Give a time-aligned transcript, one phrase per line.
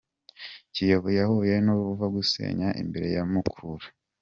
[0.73, 3.85] Kiyovu yahuye n’uruva gusenya imbere ya Mukura